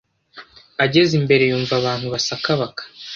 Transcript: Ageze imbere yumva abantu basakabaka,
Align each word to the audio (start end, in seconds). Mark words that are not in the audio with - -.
Ageze 0.83 1.11
imbere 1.19 1.43
yumva 1.49 1.73
abantu 1.79 2.05
basakabaka, 2.13 2.81